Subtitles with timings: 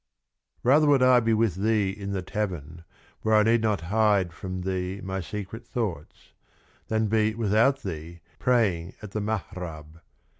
[0.57, 2.83] ^~^ J Rather would I be with thee in the Ta vern,
[3.21, 6.31] where I need not hide from thee my secret Thoughts;
[6.87, 10.01] than be without thee, pray ing at the Mahrab.